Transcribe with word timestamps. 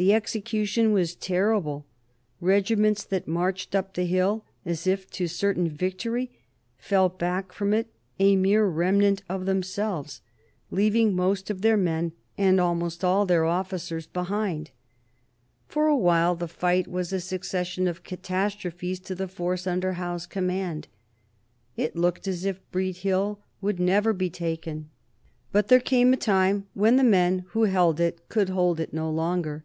The 0.00 0.14
execution 0.14 0.92
was 0.92 1.16
terrible; 1.16 1.84
regiments 2.40 3.02
that 3.02 3.26
marched 3.26 3.74
up 3.74 3.94
the 3.94 4.04
hill 4.04 4.44
as 4.64 4.86
if 4.86 5.10
to 5.10 5.26
certain 5.26 5.68
victory 5.68 6.30
fell 6.76 7.08
back 7.08 7.50
from 7.50 7.74
it 7.74 7.88
a 8.20 8.36
mere 8.36 8.64
remnant 8.64 9.24
of 9.28 9.44
themselves, 9.44 10.20
leaving 10.70 11.16
most 11.16 11.50
of 11.50 11.62
their 11.62 11.76
men 11.76 12.12
and 12.36 12.60
almost 12.60 13.02
all 13.02 13.26
their 13.26 13.44
officers 13.44 14.06
behind. 14.06 14.70
For 15.66 15.88
awhile 15.88 16.36
the 16.36 16.46
fight 16.46 16.86
was 16.86 17.12
a 17.12 17.18
succession 17.18 17.88
of 17.88 18.04
catastrophes 18.04 19.00
to 19.00 19.16
the 19.16 19.26
force 19.26 19.66
under 19.66 19.94
Howe's 19.94 20.26
command. 20.28 20.86
It 21.76 21.96
looked 21.96 22.28
as 22.28 22.44
if 22.44 22.60
Breed 22.70 22.98
Hill 22.98 23.40
would 23.60 23.80
never 23.80 24.12
be 24.12 24.30
taken. 24.30 24.90
But 25.50 25.66
there 25.66 25.80
came 25.80 26.12
a 26.12 26.16
time 26.16 26.68
when 26.74 26.94
the 26.94 27.02
men 27.02 27.46
who 27.48 27.64
held 27.64 27.98
it 27.98 28.28
could 28.28 28.50
hold 28.50 28.78
it 28.78 28.94
no 28.94 29.10
longer. 29.10 29.64